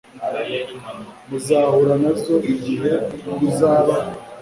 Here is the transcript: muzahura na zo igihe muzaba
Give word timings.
muzahura 1.27 1.95
na 2.03 2.11
zo 2.21 2.35
igihe 2.53 2.91
muzaba 3.39 3.93